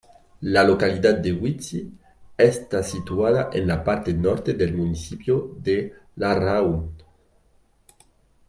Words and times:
La 0.41 0.63
localidad 0.63 1.13
de 1.19 1.31
Huici 1.31 1.93
está 2.35 2.81
situada 2.81 3.51
en 3.53 3.67
la 3.67 3.83
parte 3.83 4.15
Norte 4.15 4.55
del 4.55 4.73
municipio 4.75 5.53
de 5.59 5.93
Larráun. 6.15 6.91